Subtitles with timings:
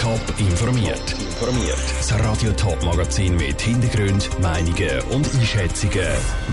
[0.00, 1.12] Top informiert.
[1.20, 1.78] Informiert.
[1.98, 6.08] Das Radio Top Magazin mit Hintergrund, Meinungen und Einschätzungen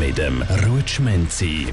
[0.00, 1.66] mit dem Rutschmenzi.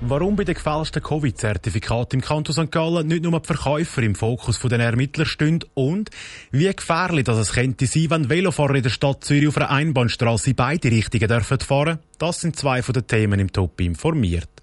[0.00, 2.70] Warum bei den gefälschten Covid-Zertifikaten im Kanton St.
[2.70, 6.10] Gallen nicht nur die Verkäufer im Fokus der Ermittler stehen und
[6.50, 10.50] wie gefährlich das es könnte sein, wenn Velofahrer in der Stadt Zürich auf einer Einbahnstraße
[10.50, 12.00] in beide Richtungen dürfen fahren?
[12.18, 14.53] Das sind zwei von den Themen im Top informiert.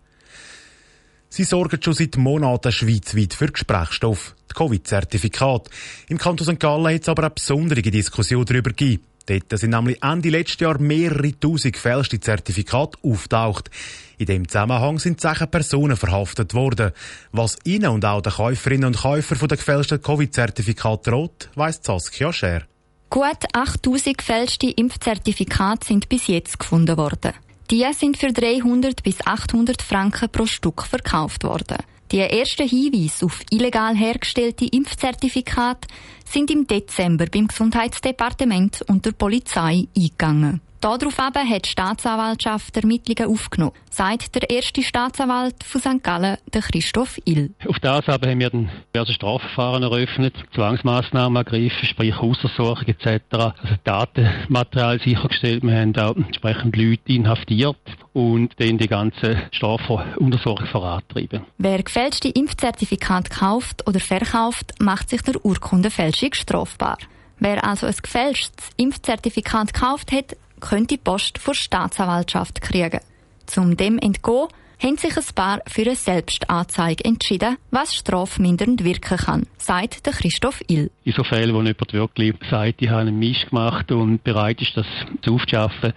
[1.33, 5.71] Sie sorgen schon seit Monaten schweizweit für Gesprächsstoff, die Covid-Zertifikate.
[6.09, 6.59] Im Kanton St.
[6.59, 9.05] Gallen hat es aber eine besondere Diskussion darüber gegeben.
[9.27, 13.71] Dort sind nämlich Ende letzten Jahr mehrere tausend gefälschte Zertifikate auftaucht.
[14.17, 16.91] In dem Zusammenhang sind zehn Personen verhaftet worden.
[17.31, 22.33] Was ihnen und auch den Käuferinnen und Käufern von den gefälschten Covid-Zertifikaten droht, weiss Saskia
[22.33, 22.63] Scher.
[23.09, 27.31] Gut 8000 gefälschte Impfzertifikate sind bis jetzt gefunden worden.
[27.71, 31.77] Die sind für 300 bis 800 Franken pro Stück verkauft worden.
[32.11, 35.87] Die ersten Hinweise auf illegal hergestellte Impfzertifikate
[36.29, 40.59] sind im Dezember beim Gesundheitsdepartement und der Polizei eingegangen.
[40.81, 46.03] Darauf hat die Staatsanwaltschaft Ermittlungen aufgenommen, sagt der erste Staatsanwalt von St.
[46.03, 47.51] Gallen, der Christoph Ill.
[47.67, 53.21] Auf das aber haben wir dann diverse Strafverfahren eröffnet, Zwangsmaßnahmen ergriffen, sprich Hausversorgung etc.
[53.31, 55.61] Also Datenmaterial sichergestellt.
[55.61, 57.77] Wir haben auch entsprechend Leute inhaftiert
[58.13, 61.45] und dann die ganze Strafuntersuchung vorantreiben.
[61.59, 66.97] Wer gefälschte Impfzertifikate kauft oder verkauft, macht sich der Urkundenfälschung strafbar.
[67.37, 73.01] Wer also ein gefälschtes Impfzertifikat gekauft hat, könnte die Post vor Staatsanwaltschaft kriegen.
[73.45, 74.47] Zum dem entgehen,
[74.81, 80.61] haben sich ein paar für eine Selbstanzeige entschieden, was strafmindernd wirken kann, sagt der Christoph
[80.67, 80.89] Ill.
[81.03, 84.75] In so Fällen, wo jemand wirklich sagt, ich habe einen Misch gemacht und bereit ist,
[84.75, 84.87] das
[85.21, 85.93] zu aufzuschaffen,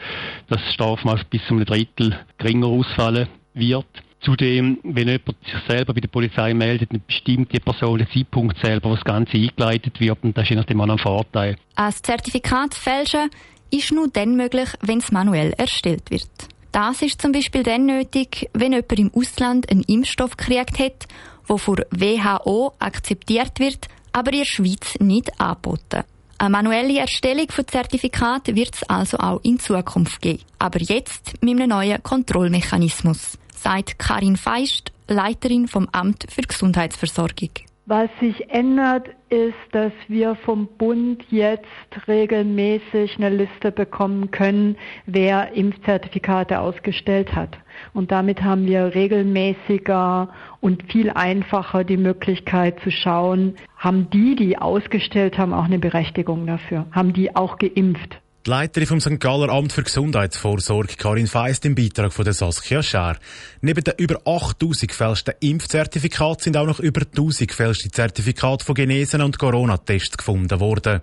[0.48, 3.86] dass das Strafmaß bis zu einem Drittel geringer ausfallen wird.
[4.20, 8.90] Zudem, wenn jemand sich selber bei der Polizei meldet, eine bestimmte Person den Zeitpunkt selber,
[8.90, 11.56] wo das Ganze eingeleitet wird, und das ist nachdem auch ein Vorteil.
[11.76, 13.28] Ein Zertifikat fälschen
[13.74, 16.30] ist nur dann möglich, wenn es manuell erstellt wird.
[16.72, 21.06] Das ist zum Beispiel dann nötig, wenn jemand im Ausland einen Impfstoff gekriegt hat,
[21.48, 26.04] der von WHO akzeptiert wird, aber in der Schweiz nicht angeboten.
[26.38, 30.42] Eine manuelle Erstellung von Zertifikaten wird es also auch in Zukunft geben.
[30.58, 37.50] Aber jetzt mit einem neuen Kontrollmechanismus, sagt Karin Feist, Leiterin vom Amt für Gesundheitsversorgung.
[37.86, 41.66] Was sich ändert, ist, dass wir vom Bund jetzt
[42.08, 47.58] regelmäßig eine Liste bekommen können, wer Impfzertifikate ausgestellt hat.
[47.92, 50.30] Und damit haben wir regelmäßiger
[50.62, 56.46] und viel einfacher die Möglichkeit zu schauen, haben die, die ausgestellt haben, auch eine Berechtigung
[56.46, 56.86] dafür?
[56.90, 58.18] Haben die auch geimpft?
[58.46, 59.20] Die Leiterin vom St.
[59.20, 63.16] Galler Amt für Gesundheitsvorsorge, Karin Feist, im Beitrag von der Saskia Schär.
[63.62, 69.22] Neben den über 8000 gefälschten Impfzertifikaten sind auch noch über 1000 gefälschte Zertifikate von Genesen
[69.22, 71.00] und Corona-Tests gefunden worden.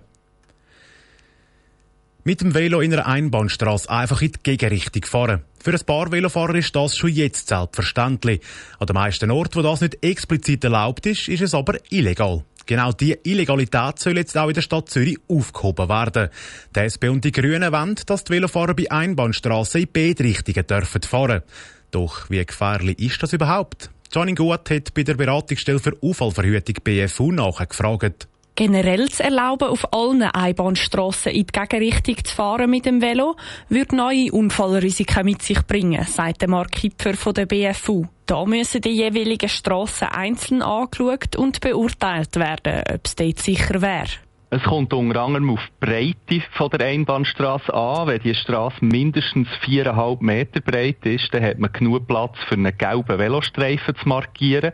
[2.22, 5.42] Mit dem Velo in einer Einbahnstraße einfach in die Gegenrichtung fahren.
[5.58, 8.40] Für ein paar Velofahrer ist das schon jetzt selbstverständlich.
[8.78, 12.44] An den meisten Orten, wo das nicht explizit erlaubt ist, ist es aber illegal.
[12.66, 16.28] Genau diese Illegalität soll jetzt auch in der Stadt Zürich aufgehoben werden.
[16.74, 21.02] Die SP und die Grünen wollen, dass die Velofahrer bei Einbahnstraßen in beide Richtungen dürfen
[21.02, 21.42] fahren.
[21.90, 23.90] Doch wie gefährlich ist das überhaupt?
[24.12, 30.22] Johnny Gut hat bei der Beratungsstelle für Unfallverhütung BFU nachgefragt generell zu erlauben, auf allen
[30.22, 33.36] Einbahnstrassen in die Gegenrichtung zu fahren mit dem Velo,
[33.68, 38.04] würde neue Unfallrisiken mit sich bringen, sagt Mark Kipfer von der BFU.
[38.26, 44.21] Da müssen die jeweiligen Strassen einzeln angeschaut und beurteilt werden, ob es dort sicher wäre.
[44.54, 48.06] Es kommt unter anderem auf die Breite von der Einbahnstraße an.
[48.06, 52.76] Wenn die Straße mindestens viereinhalb Meter breit ist, dann hat man genug Platz für einen
[52.76, 54.72] gelben Velostreifen zu markieren.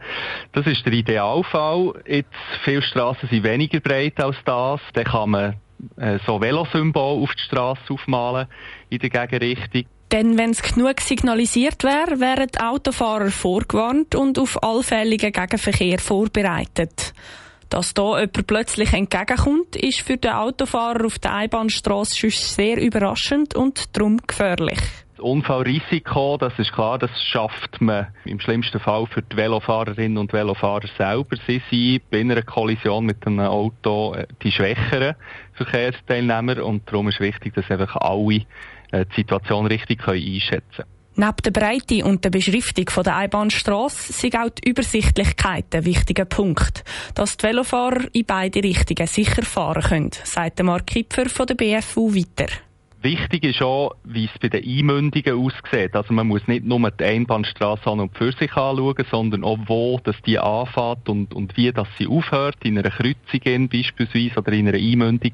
[0.51, 1.93] Das ist der Idealfall.
[2.09, 2.35] Jetzt,
[2.65, 4.81] viele Straßen sind weniger breit als das.
[4.95, 5.55] Dann kann man
[5.97, 8.49] äh, so Velosymbol auf die Straße aufmalen
[8.91, 9.85] in der Gegenrichtung.
[10.11, 17.15] Denn wenn es genug signalisiert wäre, wären die Autofahrer vorgewarnt und auf allfälligen Gegenverkehr vorbereitet.
[17.71, 23.97] Dass da jemand plötzlich entgegenkommt, ist für den Autofahrer auf der Einbahnstraße sehr überraschend und
[23.97, 24.79] darum gefährlich.
[25.19, 30.89] Unfallrisiko, das ist klar, das schafft man im schlimmsten Fall für die Velofahrerinnen und Velofahrer
[30.97, 31.37] selber.
[31.47, 35.17] Sie sind bei einer Kollision mit einem Auto äh, die schwächeren
[35.55, 38.45] Verkehrsteilnehmer und darum ist wichtig, dass einfach alle
[38.93, 40.98] äh, die Situation richtig einschätzen können.
[41.21, 46.85] Neben der Breite und der Beschriftung der Einbahnstrasse sind auch die Übersichtlichkeit ein wichtiger Punkt,
[47.17, 52.15] dass die Velofahrer in beide Richtungen sicher fahren können, sagt Mark Kipfer von der BFU
[52.15, 52.47] weiter.
[53.01, 55.95] Wichtig ist auch, wie es bei den Einmündungen aussieht.
[55.95, 60.01] Also man muss nicht nur die Einbahnstraße an und für sich anschauen, sondern auch wo
[60.03, 64.67] dass die anfängt und, und wie dass sie aufhört, in einer Kreuzung beispielsweise oder in
[64.67, 65.33] einer Einmündung.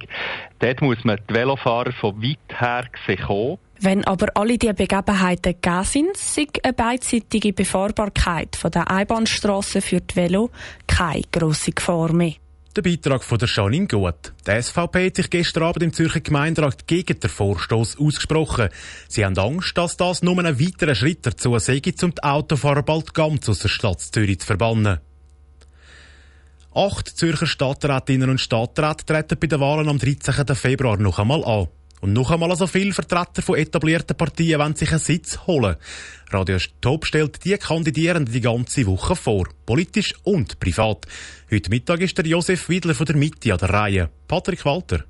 [0.58, 5.84] Dort muss man die Velofahrer von weit her sehen wenn aber alle diese Begebenheiten gegeben
[5.84, 10.50] sind, ist eine beidseitige Befahrbarkeit von der Einbahnstraße für die Velo
[10.87, 12.34] keine grosse Gefahr mehr.
[12.76, 14.32] Der Beitrag von der Janine Gut.
[14.49, 18.69] Die SVP hat sich gestern Abend im Zürcher Gemeinderat gegen den Vorstoß ausgesprochen.
[19.06, 23.15] Sie haben Angst, dass das nur ein weiterer Schritt dazu sei, um die Autofahrer bald
[23.15, 24.99] ganz aus der Stadt Zürich zu verbannen.
[26.75, 30.44] Acht Zürcher Stadträtinnen und Stadträte treten bei den Wahlen am 13.
[30.56, 31.69] Februar noch einmal an.
[32.05, 35.77] Und noch einmal so viele Vertreter von etablierten Partien wollen sich einen Sitz holen.
[36.29, 39.49] Radio Top stellt die Kandidierenden die ganze Woche vor.
[39.65, 41.06] Politisch und privat.
[41.51, 44.11] Heute Mittag ist der Josef Wiedler von der Mitte an der Reihe.
[44.29, 45.05] Patrick Walter.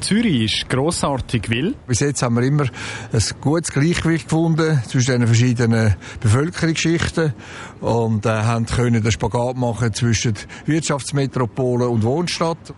[0.00, 1.76] Zürich ist grossartig will.
[1.86, 2.64] Bis jetzt haben wir immer
[3.10, 7.32] ein gutes Gleichgewicht gefunden zwischen den verschiedenen Bevölkerungsschichten
[7.80, 10.34] und äh, haben können den Spagat machen zwischen
[10.66, 12.74] Wirtschaftsmetropole und Wohnstadt.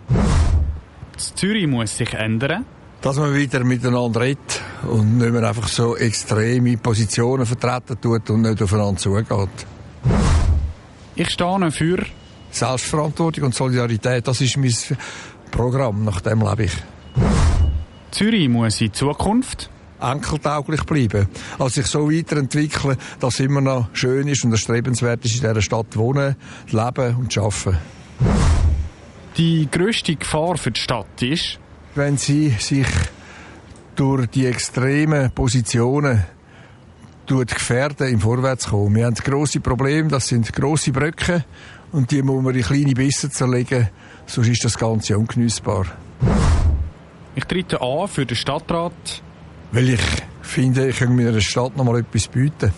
[1.16, 2.64] Zürich muss sich ändern
[3.04, 8.40] dass man wieder miteinander redet und nicht mehr einfach so extreme Positionen vertreten tut und
[8.40, 9.66] nicht aufeinander zugeht.
[11.14, 12.02] Ich stehe für
[12.50, 14.26] Selbstverantwortung und Solidarität.
[14.26, 14.72] Das ist mein
[15.50, 16.72] Programm, nach dem lebe ich.
[18.10, 19.68] Zürich muss in Zukunft
[20.00, 21.28] enkeltauglich bleiben.
[21.58, 25.60] Also sich so weiterentwickeln, dass es immer noch schön ist und erstrebenswert ist, in dieser
[25.60, 26.36] Stadt wohnen,
[26.70, 27.76] leben und arbeiten.
[29.36, 31.58] Die grösste Gefahr für die Stadt ist,
[31.94, 32.86] wenn sie sich
[33.94, 36.24] durch die extremen Positionen
[37.26, 38.94] gefährden, im Vorwärtskommen.
[38.94, 41.44] Wir haben grosse Probleme, das sind grosse Brücken
[41.92, 43.88] und die muss man in kleine Bisse zerlegen,
[44.26, 45.86] sonst ist das Ganze ungenießbar.
[47.34, 49.22] Ich trete an für den Stadtrat.
[49.74, 50.00] Weil ich
[50.42, 52.72] finde, ich kann meiner Stadt noch mal etwas bieten.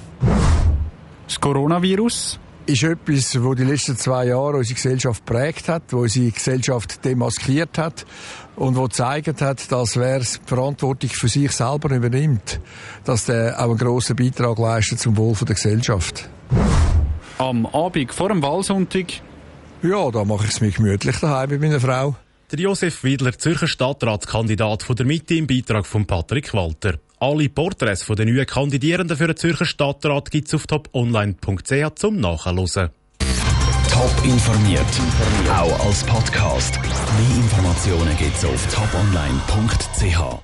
[1.26, 6.30] Das Coronavirus ist etwas, wo die letzten zwei Jahre unsere Gesellschaft prägt hat, wo unsere
[6.30, 8.04] Gesellschaft demaskiert hat
[8.56, 12.60] und wo gezeigt hat, dass wer die Verantwortung für sich selber übernimmt,
[13.04, 16.28] dass der auch einen grossen Beitrag leistet zum Wohl der Gesellschaft.
[17.38, 19.06] Am Abend vor dem Wahlsonntag?
[19.82, 22.16] Ja, da mache ich es mir gemütlich daheim mit meiner Frau.
[22.50, 26.94] Der Josef Wiedler, Zürcher Stadtratskandidat von der Mitte im Beitrag von Patrick Walter.
[27.18, 32.20] Alle Porträts von den neuen Kandidierenden für den Zürcher Stadtrat gibt es auf toponline.ch zum
[32.20, 32.90] Nachhören.
[33.90, 34.82] Top informiert,
[35.48, 36.78] auch als Podcast.
[36.78, 40.42] Mehr Informationen gibt es auf toponline.ch.